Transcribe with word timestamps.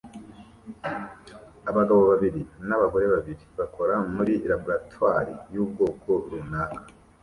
Abagabo 1.69 2.01
babiri 2.11 2.41
n'abagore 2.67 3.05
babiri 3.13 3.43
bakora 3.59 3.93
muri 4.15 4.33
laboratoire 4.51 5.33
y'ubwoko 5.53 6.09
runaka 6.29 6.81